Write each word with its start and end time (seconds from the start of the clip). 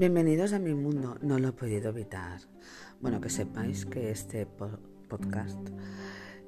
Bienvenidos 0.00 0.54
a 0.54 0.58
mi 0.58 0.72
mundo, 0.72 1.18
no 1.20 1.38
lo 1.38 1.48
he 1.48 1.52
podido 1.52 1.90
evitar. 1.90 2.40
Bueno, 3.02 3.20
que 3.20 3.28
sepáis 3.28 3.84
que 3.84 4.10
este 4.10 4.46
podcast 4.46 5.58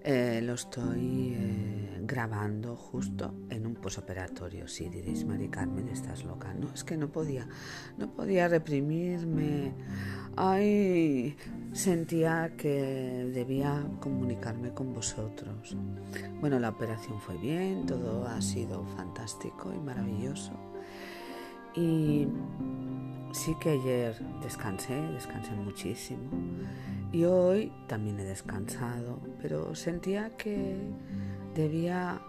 eh, 0.02 0.40
lo 0.42 0.54
estoy 0.54 1.34
eh, 1.36 2.00
grabando 2.00 2.74
justo 2.76 3.34
en 3.50 3.66
un 3.66 3.74
posoperatorio. 3.74 4.66
Sí, 4.66 4.88
diréis, 4.88 5.26
Mari 5.26 5.50
Carmen, 5.50 5.90
estás 5.90 6.24
loca. 6.24 6.54
No, 6.54 6.72
es 6.72 6.82
que 6.82 6.96
no 6.96 7.12
podía, 7.12 7.46
no 7.98 8.10
podía 8.14 8.48
reprimirme. 8.48 9.74
Ay, 10.34 11.36
sentía 11.74 12.56
que 12.56 13.28
debía 13.34 13.86
comunicarme 14.00 14.72
con 14.72 14.94
vosotros. 14.94 15.76
Bueno, 16.40 16.58
la 16.58 16.70
operación 16.70 17.20
fue 17.20 17.36
bien, 17.36 17.84
todo 17.84 18.26
ha 18.26 18.40
sido 18.40 18.86
fantástico 18.96 19.74
y 19.74 19.78
maravilloso. 19.78 20.71
Y 21.74 22.28
sí 23.32 23.56
que 23.60 23.70
ayer 23.70 24.14
descansé, 24.42 24.94
descansé 25.12 25.52
muchísimo. 25.52 26.30
Y 27.12 27.24
hoy 27.24 27.72
también 27.88 28.18
he 28.20 28.24
descansado, 28.24 29.20
pero 29.40 29.74
sentía 29.74 30.36
que 30.36 30.76
debía 31.54 32.20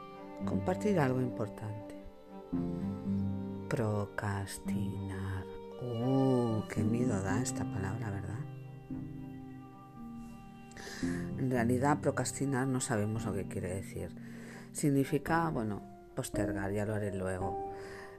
compartir 0.45 0.99
algo 0.99 1.21
importante. 1.21 1.95
Procrastinar. 3.69 5.45
¡Uh! 5.81 6.63
¡Qué 6.69 6.81
miedo 6.81 7.21
da 7.21 7.41
esta 7.41 7.65
palabra, 7.65 8.09
verdad! 8.09 8.39
En 11.37 11.51
realidad, 11.51 11.99
procrastinar 11.99 12.67
no 12.67 12.79
sabemos 12.79 13.25
lo 13.25 13.33
que 13.33 13.47
quiere 13.47 13.75
decir. 13.75 14.15
Significa, 14.71 15.49
bueno, 15.49 15.81
postergar, 16.15 16.71
ya 16.71 16.85
lo 16.85 16.95
haré 16.95 17.13
luego 17.13 17.72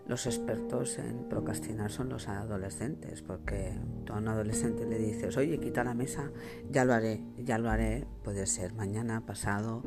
los 0.06 0.26
expertos 0.26 0.98
en 0.98 1.28
procrastinar 1.28 1.90
son 1.90 2.10
los 2.10 2.28
adolescentes, 2.28 3.22
porque 3.22 3.72
a 4.08 4.18
un 4.18 4.28
adolescente 4.28 4.86
le 4.86 4.98
dices, 4.98 5.36
oye, 5.36 5.58
quita 5.58 5.82
la 5.82 5.94
mesa, 5.94 6.30
ya 6.70 6.84
lo 6.84 6.92
haré, 6.92 7.22
ya 7.38 7.58
lo 7.58 7.70
haré, 7.70 8.06
puede 8.22 8.46
ser 8.46 8.74
mañana, 8.74 9.24
pasado, 9.24 9.82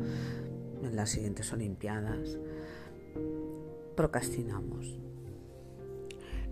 en 0.82 0.96
las 0.96 1.12
siguientes 1.12 1.54
Olimpiadas. 1.54 2.40
Procrastinamos. 3.96 5.00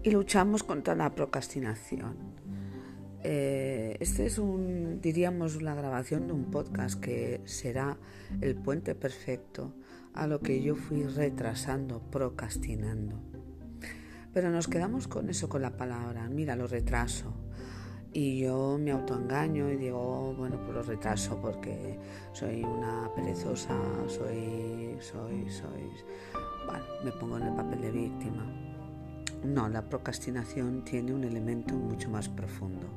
Y 0.04 0.12
luchamos 0.12 0.64
contra 0.64 0.94
la 0.94 1.16
procrastinación. 1.16 2.16
Eh, 3.24 3.98
este 4.00 4.28
es 4.28 4.38
un, 4.38 5.02
diríamos, 5.02 5.64
la 5.64 5.74
grabación 5.74 6.28
de 6.28 6.34
un 6.34 6.52
podcast 6.52 7.00
que 7.00 7.42
será 7.46 7.98
el 8.42 8.56
puente 8.56 8.94
perfecto 8.94 9.74
a 10.14 10.28
lo 10.28 10.42
que 10.42 10.62
yo 10.62 10.76
fui 10.76 11.04
retrasando, 11.04 12.00
procrastinando. 12.12 13.35
Pero 14.36 14.52
nos 14.52 14.68
quedamos 14.68 15.08
con 15.08 15.30
eso, 15.30 15.48
con 15.48 15.62
la 15.62 15.78
palabra, 15.78 16.28
mira, 16.28 16.58
lo 16.58 16.68
retraso. 16.68 17.34
Y 18.12 18.42
yo 18.42 18.78
me 18.78 18.92
autoengaño 18.92 19.72
y 19.72 19.78
digo, 19.78 20.34
bueno, 20.38 20.60
pues 20.60 20.74
lo 20.74 20.84
retraso 20.84 21.40
porque 21.42 21.98
soy 22.34 22.62
una 22.62 23.10
perezosa, 23.16 23.74
soy, 24.10 24.98
soy, 25.00 25.50
soy. 25.50 25.90
Bueno, 26.66 26.84
me 27.06 27.12
pongo 27.14 27.38
en 27.38 27.44
el 27.44 27.56
papel 27.56 27.80
de 27.80 27.92
víctima. 27.92 28.46
No, 29.46 29.70
la 29.70 29.88
procrastinación 29.88 30.84
tiene 30.84 31.14
un 31.14 31.24
elemento 31.24 31.74
mucho 31.74 32.10
más 32.10 32.28
profundo. 32.28 32.88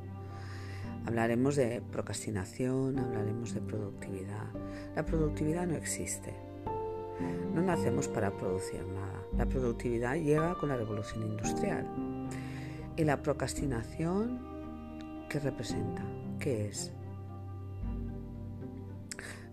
Hablaremos 1.05 1.55
de 1.55 1.81
procrastinación, 1.89 2.99
hablaremos 2.99 3.53
de 3.53 3.61
productividad. 3.61 4.47
La 4.93 5.05
productividad 5.05 5.65
no 5.67 5.77
existe. 5.77 6.48
No 7.53 7.61
nacemos 7.61 8.07
para 8.07 8.35
producir 8.35 8.85
nada. 8.87 9.23
La 9.37 9.45
productividad 9.45 10.15
llega 10.15 10.55
con 10.55 10.69
la 10.69 10.77
revolución 10.77 11.23
industrial. 11.23 11.85
¿Y 12.95 13.03
la 13.03 13.21
procrastinación 13.21 14.39
qué 15.29 15.39
representa? 15.39 16.03
¿Qué 16.39 16.67
es? 16.67 16.91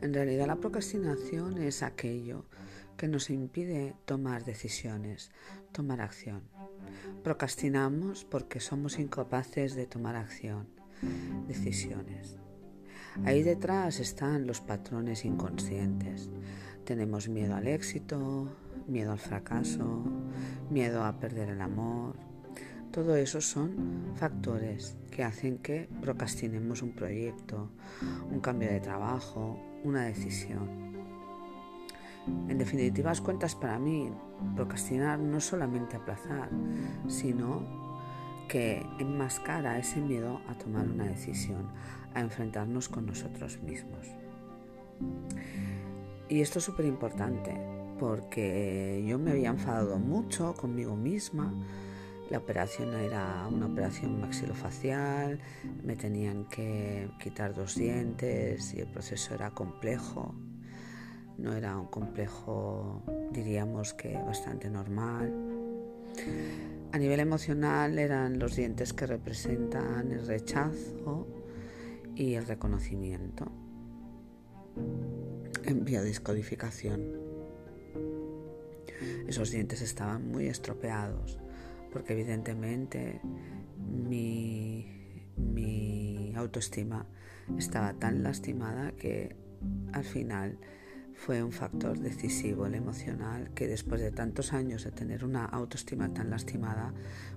En 0.00 0.12
realidad 0.12 0.46
la 0.46 0.56
procrastinación 0.56 1.58
es 1.62 1.82
aquello 1.82 2.44
que 2.96 3.08
nos 3.08 3.30
impide 3.30 3.94
tomar 4.04 4.44
decisiones, 4.44 5.30
tomar 5.72 6.00
acción. 6.00 6.42
Procrastinamos 7.22 8.24
porque 8.24 8.60
somos 8.60 8.98
incapaces 8.98 9.74
de 9.74 9.86
tomar 9.86 10.16
acción, 10.16 10.68
decisiones. 11.46 12.38
Ahí 13.24 13.42
detrás 13.42 14.00
están 14.00 14.46
los 14.46 14.60
patrones 14.60 15.24
inconscientes. 15.24 16.30
Tenemos 16.84 17.28
miedo 17.28 17.56
al 17.56 17.66
éxito, 17.66 18.48
miedo 18.86 19.12
al 19.12 19.18
fracaso, 19.18 20.04
miedo 20.70 21.04
a 21.04 21.18
perder 21.18 21.50
el 21.50 21.60
amor. 21.60 22.14
Todo 22.90 23.16
eso 23.16 23.40
son 23.40 24.12
factores 24.14 24.96
que 25.10 25.24
hacen 25.24 25.58
que 25.58 25.88
procrastinemos 26.00 26.82
un 26.82 26.92
proyecto, 26.92 27.70
un 28.30 28.40
cambio 28.40 28.70
de 28.70 28.80
trabajo, 28.80 29.58
una 29.84 30.04
decisión. 30.04 30.86
En 32.48 32.58
definitivas 32.58 33.20
cuentas 33.20 33.54
para 33.54 33.78
mí, 33.78 34.10
procrastinar 34.54 35.18
no 35.18 35.38
es 35.38 35.44
solamente 35.44 35.96
aplazar, 35.96 36.48
sino 37.06 37.85
que 38.48 38.84
enmascara 38.98 39.78
ese 39.78 40.00
miedo 40.00 40.40
a 40.48 40.54
tomar 40.54 40.86
una 40.88 41.04
decisión, 41.04 41.68
a 42.14 42.20
enfrentarnos 42.20 42.88
con 42.88 43.06
nosotros 43.06 43.60
mismos. 43.62 44.06
Y 46.28 46.40
esto 46.40 46.58
es 46.58 46.64
súper 46.64 46.86
importante 46.86 47.54
porque 47.98 49.04
yo 49.06 49.18
me 49.18 49.30
había 49.30 49.50
enfadado 49.50 49.98
mucho 49.98 50.54
conmigo 50.54 50.96
misma. 50.96 51.52
La 52.30 52.38
operación 52.38 52.94
era 52.94 53.46
una 53.48 53.66
operación 53.66 54.20
maxilofacial, 54.20 55.38
me 55.84 55.94
tenían 55.94 56.44
que 56.46 57.08
quitar 57.22 57.54
dos 57.54 57.76
dientes 57.76 58.74
y 58.74 58.80
el 58.80 58.88
proceso 58.88 59.34
era 59.34 59.50
complejo. 59.50 60.34
No 61.38 61.52
era 61.52 61.76
un 61.76 61.86
complejo, 61.86 63.02
diríamos 63.30 63.94
que 63.94 64.14
bastante 64.14 64.68
normal. 64.68 65.32
A 66.92 66.98
nivel 66.98 67.20
emocional 67.20 67.98
eran 67.98 68.38
los 68.38 68.56
dientes 68.56 68.92
que 68.92 69.06
representan 69.06 70.12
el 70.12 70.26
rechazo 70.26 71.26
y 72.14 72.34
el 72.34 72.46
reconocimiento 72.46 73.52
en 75.64 75.84
biodescodificación. 75.84 77.26
Esos 79.26 79.50
dientes 79.50 79.82
estaban 79.82 80.30
muy 80.30 80.46
estropeados 80.46 81.38
porque 81.92 82.14
evidentemente 82.14 83.20
mi, 83.78 84.86
mi 85.36 86.34
autoestima 86.36 87.06
estaba 87.58 87.94
tan 87.94 88.22
lastimada 88.22 88.92
que 88.92 89.36
al 89.92 90.04
final 90.04 90.58
fue 91.16 91.42
un 91.42 91.52
factor 91.52 91.98
decisivo 91.98 92.66
el 92.66 92.74
emocional 92.74 93.50
que 93.54 93.66
después 93.66 94.00
de 94.00 94.12
tantos 94.12 94.52
años 94.52 94.84
de 94.84 94.92
tener 94.92 95.24
una 95.24 95.44
autoestima 95.44 96.12
tan 96.12 96.30
lastimada 96.30 96.92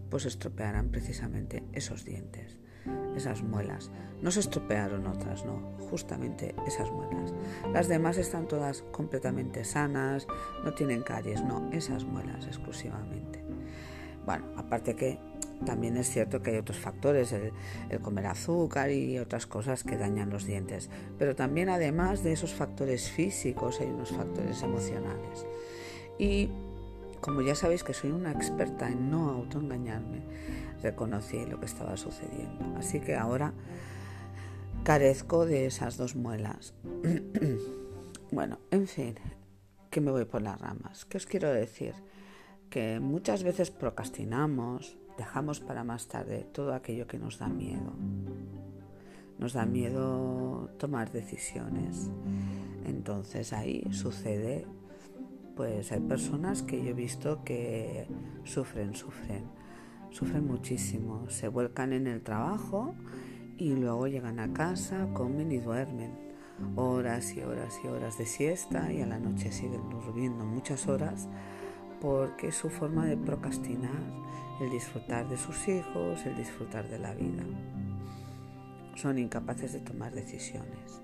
pues 0.09 0.25
estropearan 0.25 0.90
precisamente 0.90 1.63
esos 1.73 2.06
dientes 2.06 2.59
esas 3.16 3.44
muelas. 3.44 3.91
No 4.22 4.31
se 4.31 4.41
estropearon 4.41 5.07
otras, 5.07 5.45
no, 5.45 5.78
justamente 5.89 6.56
esas 6.68 6.91
muelas. 6.91 7.34
Las 7.73 7.88
demás 7.88 8.18
están 8.18 8.47
todas 8.47 8.81
completamente 8.91 9.63
sanas, 9.63 10.28
no 10.63 10.73
tienen 10.73 11.03
caries, 11.03 11.44
no, 11.44 11.69
esas 11.72 12.03
muelas 12.03 12.45
exclusivamente. 12.47 13.44
Bueno, 14.25 14.45
aparte 14.57 14.95
que 14.95 15.19
también 15.65 15.97
es 15.97 16.09
cierto 16.09 16.41
que 16.41 16.51
hay 16.51 16.57
otros 16.57 16.77
factores, 16.77 17.31
el, 17.31 17.51
el, 17.89 17.99
comer 17.99 18.27
azúcar 18.27 18.91
y 18.91 19.19
otras 19.19 19.45
cosas 19.45 19.83
que 19.83 19.97
dañan 19.97 20.29
los 20.29 20.45
dientes, 20.45 20.89
pero 21.17 21.35
también 21.35 21.69
además 21.69 22.23
de 22.23 22.31
esos 22.31 22.53
factores 22.53 23.09
físicos 23.09 23.81
hay 23.81 23.87
unos 23.87 24.11
factores 24.11 24.63
emocionales. 24.63 25.45
Y 26.17 26.49
como 27.21 27.41
ya 27.41 27.56
sabéis 27.56 27.83
que 27.83 27.94
soy 27.94 28.11
una 28.11 28.31
experta 28.31 28.89
en 28.89 29.09
no 29.09 29.29
autoengañarme, 29.29 30.21
reconocí 30.81 31.45
lo 31.45 31.59
que 31.59 31.65
estaba 31.65 31.97
sucediendo. 31.97 32.77
Así 32.77 33.00
que 33.00 33.15
ahora 33.15 33.53
carezco 34.83 35.45
de 35.45 35.65
esas 35.65 35.97
dos 35.97 36.15
muelas. 36.15 36.73
bueno, 38.31 38.59
en 38.71 38.88
fin, 38.88 39.15
que 39.89 40.01
me 40.01 40.12
voy 40.12 40.25
por 40.25 40.41
las 40.41 40.59
ramas. 40.59 41.05
¿Qué 41.05 41.17
os 41.17 41.25
quiero 41.25 41.51
decir? 41.51 41.94
Que 42.69 43.00
muchas 43.00 43.44
veces 43.44 43.71
procrastinamos, 43.71 44.97
dejamos 45.19 45.60
para 45.60 45.83
más 45.83 46.07
tarde 46.07 46.48
todo 46.51 46.74
aquello 46.74 47.06
que 47.06 47.19
nos 47.19 47.38
da 47.38 47.48
miedo. 47.48 47.94
Nos 49.38 49.54
da 49.54 49.66
miedo 49.66 50.71
tomar 50.80 51.12
decisiones. 51.12 52.10
Entonces 52.86 53.54
ahí 53.54 53.86
sucede, 53.92 54.66
pues 55.56 55.92
hay 55.92 56.00
personas 56.00 56.63
que 56.63 56.81
yo 56.81 56.89
he 56.89 56.94
visto 56.94 57.44
que 57.44 58.07
sufren, 58.45 58.95
sufren 58.95 59.60
sufren 60.12 60.48
muchísimo, 60.48 61.30
se 61.30 61.48
vuelcan 61.48 61.94
en 61.94 62.07
el 62.07 62.22
trabajo 62.22 62.95
y 63.57 63.75
luego 63.75 64.07
llegan 64.07 64.39
a 64.39 64.54
casa, 64.54 65.07
comen 65.13 65.51
y 65.51 65.57
duermen 65.57 66.30
horas 66.75 67.33
y 67.36 67.42
horas 67.42 67.80
y 67.83 67.88
horas 67.88 68.18
de 68.18 68.25
siesta 68.25 68.92
y 68.92 69.01
a 69.01 69.06
la 69.06 69.19
noche 69.19 69.51
siguen 69.51 69.89
durmiendo 69.89 70.45
muchas 70.45 70.88
horas 70.88 71.27
porque 72.01 72.48
es 72.48 72.56
su 72.56 72.69
forma 72.69 73.06
de 73.06 73.18
procrastinar 73.18 74.01
el 74.62 74.69
disfrutar 74.69 75.28
de 75.30 75.38
sus 75.38 75.68
hijos, 75.68 76.25
el 76.25 76.36
disfrutar 76.36 76.88
de 76.90 77.00
la 77.00 77.13
vida. 77.13 77.44
Son 78.96 79.18
incapaces 79.18 79.74
de 79.74 79.80
tomar 79.80 80.13
decisiones, 80.13 81.01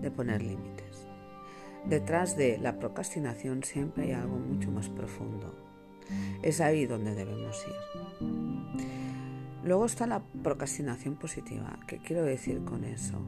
de 0.00 0.10
poner 0.10 0.42
límites. 0.42 1.08
Detrás 1.84 2.36
de 2.36 2.58
la 2.58 2.78
procrastinación 2.78 3.62
siempre 3.62 4.04
hay 4.04 4.12
algo 4.12 4.36
mucho 4.36 4.70
más 4.70 4.88
profundo. 4.88 5.54
Es 6.42 6.60
ahí 6.60 6.86
donde 6.86 7.14
debemos 7.14 7.64
ir. 7.66 8.26
Luego 9.64 9.86
está 9.86 10.06
la 10.06 10.22
procrastinación 10.42 11.16
positiva. 11.16 11.78
¿Qué 11.88 11.98
quiero 11.98 12.22
decir 12.22 12.64
con 12.64 12.84
eso? 12.84 13.20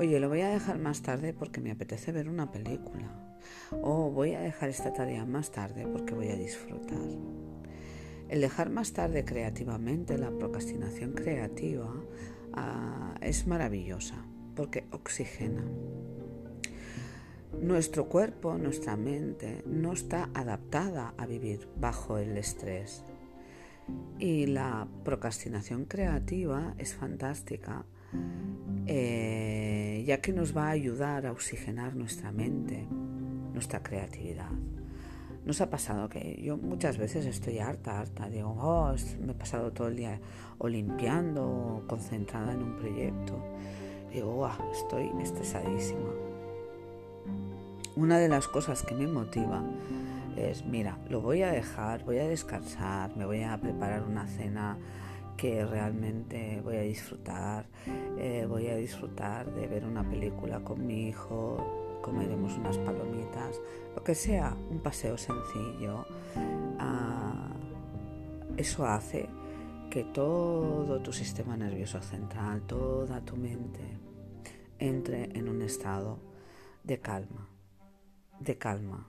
Oye, 0.00 0.18
lo 0.18 0.30
voy 0.30 0.40
a 0.40 0.48
dejar 0.48 0.78
más 0.78 1.02
tarde 1.02 1.34
porque 1.34 1.60
me 1.60 1.70
apetece 1.70 2.10
ver 2.10 2.30
una 2.30 2.50
película. 2.50 3.36
O 3.82 4.10
voy 4.10 4.32
a 4.32 4.40
dejar 4.40 4.70
esta 4.70 4.94
tarea 4.94 5.26
más 5.26 5.50
tarde 5.50 5.86
porque 5.86 6.14
voy 6.14 6.28
a 6.28 6.36
disfrutar. 6.36 6.96
El 8.30 8.40
dejar 8.40 8.70
más 8.70 8.94
tarde 8.94 9.26
creativamente, 9.26 10.16
la 10.16 10.30
procrastinación 10.30 11.12
creativa, 11.12 11.92
ah, 12.54 13.14
es 13.20 13.46
maravillosa 13.46 14.24
porque 14.56 14.86
oxigena. 14.90 15.66
Nuestro 17.60 18.08
cuerpo, 18.08 18.56
nuestra 18.56 18.96
mente 18.96 19.62
no 19.66 19.92
está 19.92 20.30
adaptada 20.32 21.12
a 21.18 21.26
vivir 21.26 21.68
bajo 21.78 22.16
el 22.16 22.38
estrés. 22.38 23.04
Y 24.18 24.46
la 24.46 24.88
procrastinación 25.04 25.84
creativa 25.84 26.74
es 26.78 26.94
fantástica, 26.94 27.84
eh, 28.86 30.04
ya 30.06 30.20
que 30.20 30.32
nos 30.32 30.56
va 30.56 30.68
a 30.68 30.70
ayudar 30.70 31.26
a 31.26 31.32
oxigenar 31.32 31.94
nuestra 31.94 32.32
mente, 32.32 32.86
nuestra 33.52 33.82
creatividad. 33.82 34.50
Nos 35.44 35.60
ha 35.60 35.70
pasado 35.70 36.08
que 36.08 36.40
yo 36.42 36.56
muchas 36.58 36.98
veces 36.98 37.24
estoy 37.24 37.58
harta, 37.58 37.98
harta. 37.98 38.28
Digo, 38.28 38.50
oh, 38.58 38.94
me 39.24 39.32
he 39.32 39.34
pasado 39.34 39.72
todo 39.72 39.88
el 39.88 39.96
día 39.96 40.20
o 40.58 40.68
limpiando 40.68 41.84
concentrada 41.88 42.52
en 42.52 42.62
un 42.62 42.76
proyecto. 42.76 43.42
Digo, 44.12 44.48
estoy 44.72 45.10
estresadísima. 45.22 46.10
Una 47.96 48.18
de 48.18 48.28
las 48.28 48.48
cosas 48.48 48.82
que 48.82 48.94
me 48.94 49.06
motiva 49.06 49.62
es, 50.36 50.64
mira, 50.64 50.98
lo 51.08 51.20
voy 51.20 51.42
a 51.42 51.50
dejar, 51.50 52.04
voy 52.04 52.18
a 52.18 52.28
descansar, 52.28 53.16
me 53.16 53.24
voy 53.24 53.42
a 53.42 53.58
preparar 53.60 54.02
una 54.02 54.26
cena 54.26 54.78
que 55.36 55.64
realmente 55.64 56.60
voy 56.62 56.76
a 56.76 56.82
disfrutar, 56.82 57.66
eh, 58.20 58.44
voy 58.46 58.68
a 58.68 58.76
disfrutar 58.76 59.50
de 59.54 59.66
ver 59.66 59.86
una 59.86 60.06
película 60.06 60.60
con 60.60 60.86
mi 60.86 61.08
hijo, 61.08 61.56
comeremos 62.02 62.54
unas 62.58 62.76
palomitas, 62.76 63.58
lo 63.96 64.04
que 64.04 64.14
sea, 64.14 64.54
un 64.70 64.80
paseo 64.80 65.16
sencillo. 65.16 66.04
Ah, 66.78 67.48
eso 68.58 68.86
hace 68.86 69.26
que 69.88 70.04
todo 70.04 71.00
tu 71.00 71.14
sistema 71.14 71.56
nervioso 71.56 72.02
central, 72.02 72.60
toda 72.66 73.22
tu 73.22 73.36
mente, 73.36 73.80
entre 74.78 75.36
en 75.38 75.48
un 75.48 75.62
estado 75.62 76.18
de 76.84 77.00
calma, 77.00 77.48
de 78.38 78.58
calma. 78.58 79.08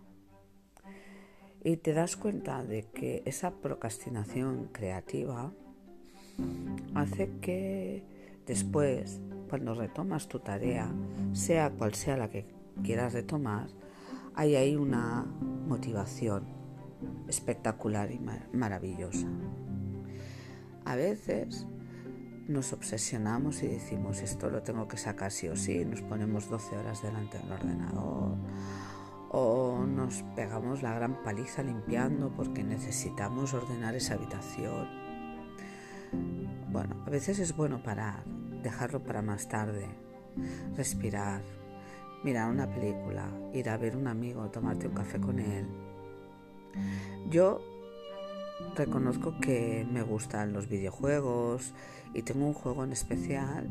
Y 1.66 1.78
te 1.78 1.92
das 1.92 2.16
cuenta 2.16 2.64
de 2.64 2.86
que 2.86 3.24
esa 3.26 3.52
procrastinación 3.52 4.70
creativa 4.72 5.52
hace 6.96 7.30
que 7.42 8.11
después, 8.46 9.20
cuando 9.50 9.74
retomas 9.74 10.28
tu 10.28 10.40
tarea, 10.40 10.92
sea 11.34 11.72
cual 11.72 11.94
sea 11.94 12.18
la 12.18 12.30
que 12.30 12.46
quieras 12.84 13.14
retomar, 13.14 13.68
hay 14.36 14.56
ahí 14.56 14.76
una 14.76 15.26
motivación 15.68 16.46
espectacular 17.28 18.12
y 18.12 18.20
maravillosa. 18.54 19.28
A 20.86 20.96
veces 20.96 21.68
nos 22.48 22.74
obsesionamos 22.74 23.64
y 23.64 23.68
decimos 23.68 24.22
esto 24.22 24.50
lo 24.50 24.62
tengo 24.62 24.88
que 24.88 24.98
sacar 24.98 25.32
sí 25.32 25.48
o 25.48 25.56
sí, 25.56 25.86
nos 25.86 26.02
ponemos 26.02 26.50
12 26.50 26.78
horas 26.78 27.02
delante 27.02 27.38
del 27.38 27.52
ordenador 27.52 28.38
o 29.30 29.86
nos 29.88 30.24
pegamos 30.36 30.82
la 30.82 30.94
gran 30.94 31.24
paliza 31.24 31.64
limpiando 31.64 32.32
porque 32.36 32.64
necesitamos 32.64 33.54
ordenar 33.54 33.96
esa 33.96 34.16
habitación. 34.16 34.88
Bueno, 36.72 37.04
a 37.06 37.10
veces 37.10 37.40
es 37.40 37.54
bueno 37.54 37.84
parar, 37.84 38.24
dejarlo 38.64 39.04
para 39.04 39.22
más 39.22 39.50
tarde, 39.50 39.88
respirar, 40.78 41.42
mirar 42.24 42.50
una 42.50 42.74
película, 42.74 43.30
ir 43.54 43.70
a 43.70 43.76
ver 43.76 43.98
un 43.98 44.08
amigo, 44.08 44.50
tomarte 44.50 44.88
un 44.88 44.94
café 44.94 45.20
con 45.20 45.40
él. 45.40 45.66
Yo 47.30 47.60
reconozco 48.78 49.38
que 49.42 49.86
me 49.92 50.02
gustan 50.02 50.54
los 50.54 50.70
videojuegos 50.70 51.74
y 52.14 52.22
tengo 52.22 52.48
un 52.48 52.54
juego 52.54 52.86
en 52.86 52.94
especial 52.94 53.70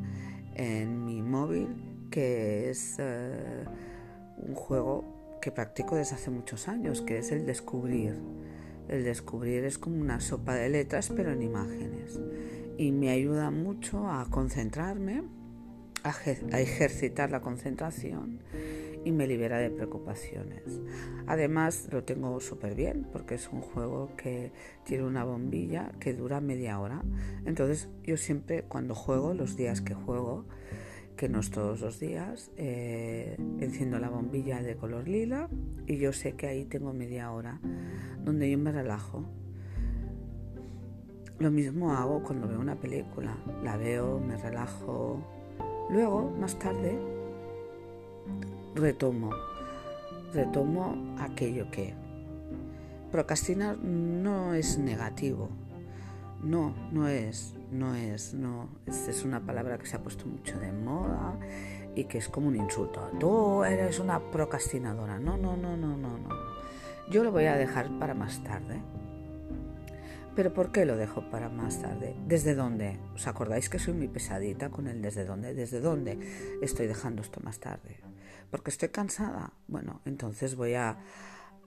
en 0.55 1.07
mi 1.07 1.23
móvil 1.23 1.69
que 2.11 2.69
es 2.69 2.97
eh, 2.99 3.65
un 4.37 4.55
juego 4.55 5.39
que 5.41 5.51
practico 5.51 5.97
desde 5.97 6.17
hace 6.17 6.31
muchos 6.31 6.69
años, 6.69 7.01
que 7.01 7.17
es 7.17 7.33
el 7.33 7.47
descubrir. 7.47 8.19
El 8.89 9.05
descubrir 9.05 9.65
es 9.65 9.79
como 9.79 9.99
una 10.03 10.21
sopa 10.21 10.55
de 10.55 10.69
letras 10.69 11.11
pero 11.17 11.33
en 11.33 11.41
imágenes 11.41 12.21
y 12.81 12.93
me 12.93 13.11
ayuda 13.11 13.51
mucho 13.51 14.09
a 14.09 14.25
concentrarme 14.31 15.23
a, 16.03 16.15
ejercitar 16.59 17.31
la 17.31 17.43
concentración 17.43 18.41
y 19.05 19.13
me 19.13 19.27
libera 19.27 19.59
de 19.59 19.69
preocupaciones. 19.69 20.81
Además 21.27 21.91
lo 21.93 22.05
tengo 22.05 22.41
súper 22.41 22.75
bien 22.75 23.07
porque 23.13 23.35
es 23.35 23.51
un 23.53 23.61
juego 23.61 24.17
que 24.17 24.53
tiene 24.85 25.05
una 25.05 25.25
bombilla 25.25 25.93
que 26.01 26.15
dura 26.15 26.41
media 26.41 26.81
hora. 26.81 27.03
Entonces 27.45 27.91
yo 28.03 28.17
siempre 28.17 28.63
cuando 28.63 28.95
juego, 28.95 29.35
los 29.35 29.59
días 29.59 29.83
que 29.83 29.93
juego, 29.93 30.47
que 31.19 31.29
no 31.29 31.41
es 31.41 31.51
todos 31.51 31.83
los 31.83 32.01
días, 32.01 32.51
eh, 32.57 33.37
enciendo 33.61 33.99
la 33.99 34.09
bombilla 34.09 34.63
de 34.63 34.75
color 34.77 35.07
lila 35.07 35.51
y 35.87 35.99
yo 35.99 36.15
sé 36.15 36.33
que 36.33 36.47
ahí 36.47 36.65
tengo 36.65 36.95
media 36.95 37.31
hora 37.31 37.61
donde 38.25 38.51
yo 38.51 38.57
me 38.57 38.73
relajo. 38.73 39.31
Lo 41.41 41.51
mismo 41.51 41.93
hago 41.93 42.23
cuando 42.23 42.47
veo 42.47 42.61
una 42.61 42.77
película. 42.77 43.37
La 43.65 43.77
veo, 43.77 44.21
me 44.21 44.37
relajo, 44.37 45.21
Luego, 45.91 46.31
más 46.39 46.57
tarde, 46.57 46.97
retomo, 48.77 49.31
retomo 50.33 51.17
aquello 51.19 51.69
que 51.73 51.95
procrastinar 53.11 53.77
no 53.77 54.55
es 54.55 54.79
negativo. 54.79 55.49
No, 56.45 56.75
no 56.93 57.09
es, 57.09 57.55
no 57.73 57.97
es, 57.97 58.35
no. 58.35 58.69
Es, 58.87 59.25
una 59.25 59.41
palabra 59.41 59.79
que 59.79 59.87
se 59.87 59.97
ha 59.97 60.03
puesto 60.03 60.27
mucho 60.27 60.61
de 60.61 60.71
moda 60.71 61.37
y 61.97 62.05
que 62.05 62.19
es 62.19 62.29
como 62.29 62.47
un 62.47 62.55
insulto. 62.55 63.11
Tú 63.19 63.65
eres 63.65 63.99
una 63.99 64.21
procrastinadora. 64.21 65.19
No, 65.19 65.37
no, 65.37 65.57
no, 65.57 65.77
no, 65.77 65.97
no, 65.97 66.19
no. 66.19 66.29
Yo 67.11 67.25
lo 67.25 67.33
voy 67.33 67.47
a 67.47 67.57
dejar 67.57 67.91
para 67.99 68.15
más 68.15 68.45
tarde. 68.45 68.81
Pero 70.41 70.55
¿por 70.55 70.73
qué 70.73 70.87
lo 70.87 70.97
dejo 70.97 71.29
para 71.29 71.51
más 71.51 71.83
tarde? 71.83 72.17
¿Desde 72.27 72.55
dónde? 72.55 72.99
¿Os 73.15 73.27
acordáis 73.27 73.69
que 73.69 73.79
soy 73.79 73.93
muy 73.93 74.09
pesadita 74.09 74.71
con 74.71 74.87
el 74.87 75.03
desde 75.03 75.27
dónde? 75.27 75.53
¿Desde 75.53 75.81
dónde 75.81 76.19
estoy 76.63 76.87
dejando 76.87 77.21
esto 77.21 77.41
más 77.45 77.61
tarde? 77.61 78.01
¿Porque 78.51 78.71
estoy 78.71 78.89
cansada? 78.89 79.53
Bueno, 79.69 80.01
entonces 80.07 80.57
voy 80.57 80.77
a, 80.77 80.97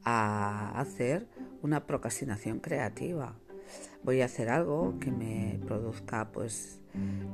hacer 0.03 1.27
una 1.61 1.85
procrastinación 1.85 2.61
creativa. 2.61 3.35
Voy 4.03 4.21
a 4.21 4.25
hacer 4.25 4.49
algo 4.49 4.97
que 4.99 5.11
me 5.11 5.59
produzca 5.67 6.31
pues 6.31 6.79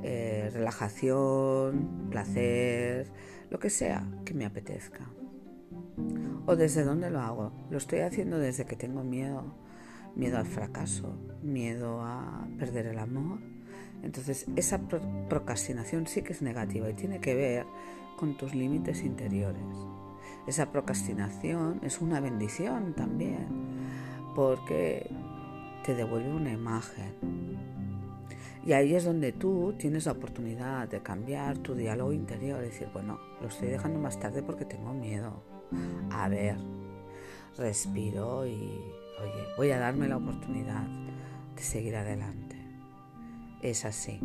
eh, 0.02 0.50
relajación, 0.52 2.08
placer, 2.10 3.10
lo 3.48 3.58
que 3.58 3.70
sea 3.70 4.06
que 4.26 4.34
me 4.34 4.44
apetezca. 4.44 5.08
¿O 6.44 6.54
desde 6.54 6.84
dónde 6.84 7.08
lo 7.08 7.20
hago? 7.20 7.50
Lo 7.70 7.78
estoy 7.78 8.00
haciendo 8.00 8.38
desde 8.38 8.66
que 8.66 8.76
tengo 8.76 9.02
miedo 9.02 9.54
miedo 10.14 10.38
al 10.38 10.46
fracaso, 10.46 11.14
miedo 11.42 12.00
a 12.02 12.46
perder 12.58 12.86
el 12.86 12.98
amor. 12.98 13.38
Entonces 14.02 14.46
esa 14.56 14.80
procrastinación 15.28 16.06
sí 16.06 16.22
que 16.22 16.32
es 16.32 16.42
negativa 16.42 16.88
y 16.88 16.94
tiene 16.94 17.20
que 17.20 17.34
ver 17.34 17.66
con 18.16 18.36
tus 18.36 18.54
límites 18.54 19.02
interiores. 19.02 19.62
Esa 20.46 20.72
procrastinación 20.72 21.80
es 21.82 22.00
una 22.00 22.20
bendición 22.20 22.94
también 22.94 23.46
porque 24.34 25.10
te 25.84 25.94
devuelve 25.94 26.32
una 26.32 26.52
imagen. 26.52 27.14
Y 28.64 28.72
ahí 28.72 28.94
es 28.94 29.04
donde 29.04 29.32
tú 29.32 29.74
tienes 29.78 30.06
la 30.06 30.12
oportunidad 30.12 30.88
de 30.88 31.00
cambiar 31.02 31.58
tu 31.58 31.74
diálogo 31.74 32.12
interior, 32.12 32.60
decir, 32.60 32.88
bueno, 32.92 33.18
lo 33.40 33.48
estoy 33.48 33.68
dejando 33.68 33.98
más 33.98 34.20
tarde 34.20 34.42
porque 34.42 34.66
tengo 34.66 34.92
miedo. 34.92 35.42
A 36.10 36.28
ver, 36.28 36.56
respiro 37.56 38.46
y 38.46 38.80
oye, 39.22 39.46
voy 39.56 39.70
a 39.70 39.78
darme 39.78 40.08
la 40.08 40.16
oportunidad 40.16 40.86
de 41.54 41.62
seguir 41.62 41.96
adelante. 41.96 42.56
Es 43.62 43.84
así. 43.84 44.20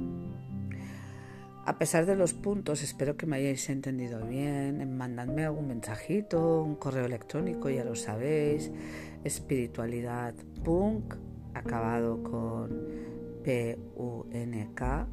A 1.65 1.77
pesar 1.77 2.05
de 2.05 2.15
los 2.15 2.33
puntos, 2.33 2.83
espero 2.83 3.17
que 3.17 3.25
me 3.25 3.37
hayáis 3.37 3.69
entendido 3.69 4.25
bien. 4.25 4.97
Mandadme 4.97 5.45
algún 5.45 5.67
mensajito, 5.67 6.61
un 6.63 6.75
correo 6.75 7.05
electrónico, 7.05 7.69
ya 7.69 7.83
lo 7.83 7.95
sabéis. 7.95 8.71
espiritualidad 9.23 10.35
punk 10.63 11.15
acabado 11.55 12.21
con 12.21 12.69
P-U-N-K 13.43 15.07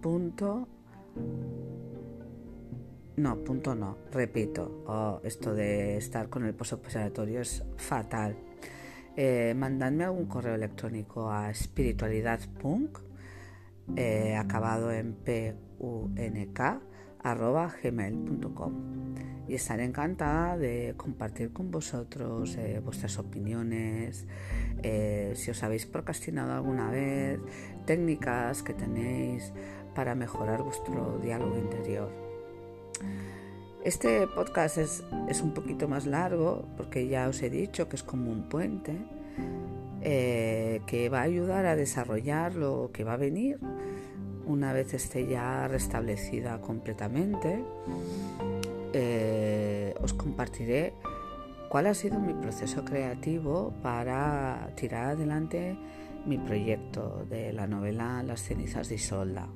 punto 0.00 0.68
no, 3.16 3.44
punto 3.44 3.76
no, 3.76 3.96
repito, 4.10 4.82
oh, 4.86 5.20
esto 5.22 5.54
de 5.54 5.96
estar 5.96 6.28
con 6.28 6.44
el 6.44 6.52
post-operatorio 6.52 7.40
es 7.42 7.64
fatal. 7.76 8.36
Eh, 9.16 9.54
mandadme 9.56 10.04
algún 10.04 10.26
correo 10.26 10.56
electrónico 10.56 11.30
a 11.30 11.48
espiritualidadpunk 11.48 12.98
eh, 13.94 14.34
acabado 14.34 14.90
en 14.90 15.14
p-u-n-k 15.14 16.80
arroba 17.22 17.72
gmail.com 17.80 19.14
y 19.46 19.54
estaré 19.54 19.84
encantada 19.84 20.58
de 20.58 20.94
compartir 20.96 21.52
con 21.52 21.70
vosotros 21.70 22.56
eh, 22.56 22.80
vuestras 22.84 23.18
opiniones, 23.18 24.26
si 24.82 25.50
os 25.50 25.62
habéis 25.62 25.86
procrastinado 25.86 26.52
alguna 26.52 26.90
vez, 26.90 27.38
técnicas 27.86 28.62
que 28.62 28.74
tenéis 28.74 29.52
para 29.94 30.14
mejorar 30.14 30.62
vuestro 30.62 31.18
diálogo 31.22 31.56
interior. 31.56 32.10
Este 33.84 34.26
podcast 34.26 34.78
es, 34.78 35.04
un 35.42 35.52
poquito 35.52 35.88
más 35.88 36.06
largo 36.06 36.64
porque 36.78 37.06
ya 37.06 37.28
os 37.28 37.42
he 37.42 37.50
dicho 37.50 37.86
que 37.86 37.96
es 37.96 38.02
como 38.02 38.30
un 38.30 38.48
puente 38.48 38.96
eh, 40.00 40.80
que 40.86 41.10
va 41.10 41.20
a 41.20 41.24
ayudar 41.24 41.66
a 41.66 41.76
desarrollar 41.76 42.54
lo 42.54 42.90
que 42.94 43.04
va 43.04 43.12
a 43.12 43.18
venir 43.18 43.58
una 44.46 44.72
vez 44.72 44.94
esté 44.94 45.26
ya 45.26 45.68
restablecida 45.68 46.62
completamente. 46.62 47.62
Eh, 48.94 49.94
os 50.00 50.14
compartiré 50.14 50.94
cuál 51.68 51.86
ha 51.86 51.94
sido 51.94 52.18
mi 52.18 52.32
proceso 52.32 52.86
creativo 52.86 53.74
para 53.82 54.70
tirar 54.76 55.10
adelante 55.10 55.76
mi 56.24 56.38
proyecto 56.38 57.26
de 57.28 57.52
la 57.52 57.66
novela 57.66 58.22
Las 58.22 58.42
cenizas 58.42 58.88
de 58.88 58.94
Isolda. 58.94 59.46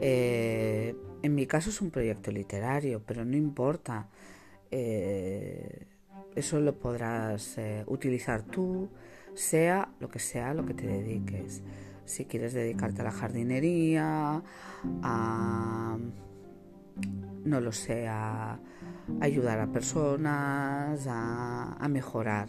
Eh, 0.00 0.96
en 1.22 1.34
mi 1.34 1.46
caso 1.46 1.68
es 1.70 1.80
un 1.82 1.90
proyecto 1.90 2.32
literario, 2.32 3.02
pero 3.04 3.24
no 3.24 3.36
importa. 3.36 4.08
Eh, 4.70 5.86
eso 6.34 6.60
lo 6.60 6.78
podrás 6.78 7.58
eh, 7.58 7.84
utilizar 7.86 8.42
tú, 8.42 8.88
sea 9.34 9.92
lo 10.00 10.08
que 10.08 10.18
sea 10.18 10.54
lo 10.54 10.64
que 10.64 10.74
te 10.74 10.86
dediques. 10.86 11.62
Si 12.04 12.24
quieres 12.24 12.54
dedicarte 12.54 13.02
a 13.02 13.04
la 13.04 13.12
jardinería, 13.12 14.42
a, 15.02 15.98
no 17.44 17.60
lo 17.60 17.72
sé, 17.72 18.08
a 18.08 18.58
ayudar 19.20 19.60
a 19.60 19.70
personas, 19.70 21.06
a 21.08 21.88
mejorar. 21.88 22.48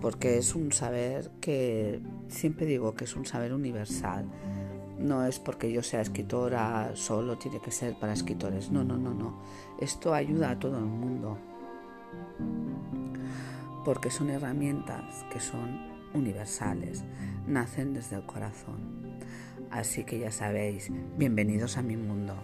Porque 0.00 0.38
es 0.38 0.56
un 0.56 0.72
saber 0.72 1.30
que 1.40 2.00
siempre 2.28 2.66
digo 2.66 2.94
que 2.94 3.04
es 3.04 3.14
un 3.14 3.26
saber 3.26 3.52
universal 3.52 4.26
no 5.02 5.26
es 5.26 5.38
porque 5.38 5.72
yo 5.72 5.82
sea 5.82 6.00
escritora 6.00 6.92
solo 6.94 7.36
tiene 7.36 7.60
que 7.60 7.70
ser 7.70 7.94
para 7.98 8.12
escritores. 8.12 8.70
No, 8.70 8.84
no, 8.84 8.96
no, 8.96 9.12
no. 9.12 9.42
Esto 9.78 10.14
ayuda 10.14 10.50
a 10.50 10.58
todo 10.58 10.78
el 10.78 10.84
mundo. 10.84 11.38
Porque 13.84 14.10
son 14.10 14.30
herramientas 14.30 15.24
que 15.30 15.40
son 15.40 15.92
universales, 16.14 17.04
nacen 17.46 17.94
desde 17.94 18.16
el 18.16 18.26
corazón. 18.26 19.18
Así 19.70 20.04
que 20.04 20.18
ya 20.18 20.30
sabéis, 20.30 20.90
bienvenidos 21.16 21.76
a 21.78 21.82
mi 21.82 21.96
mundo. 21.96 22.34